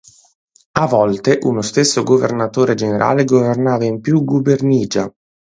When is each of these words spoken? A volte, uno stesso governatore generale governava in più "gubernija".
A 0.79 0.87
volte, 0.87 1.37
uno 1.43 1.61
stesso 1.61 2.01
governatore 2.01 2.73
generale 2.73 3.23
governava 3.23 3.85
in 3.85 4.01
più 4.01 4.23
"gubernija". 4.23 5.07